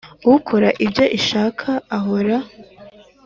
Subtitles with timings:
[0.35, 2.49] ukora ibyo ishaka ahoraho